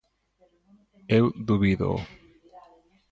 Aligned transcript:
Eu 1.17 1.23
dubídoo. 1.47 1.97